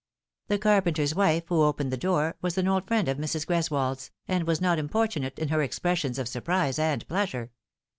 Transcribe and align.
The 0.47 0.57
carpenter's 0.57 1.13
wife, 1.13 1.43
who 1.49 1.61
opened 1.61 1.91
the 1.91 1.95
door, 1.95 2.35
was 2.41 2.57
an 2.57 2.67
old 2.67 2.87
friend 2.87 3.07
of 3.07 3.19
Mrs. 3.19 3.45
Greswold's, 3.45 4.09
and 4.27 4.47
was 4.47 4.59
not 4.59 4.79
importunate 4.79 5.37
in 5.37 5.49
her 5.49 5.61
expressions 5.61 6.17
of 6.17 6.27
surprise 6.27 6.79
and 6.79 7.07
pleasure. 7.07 7.51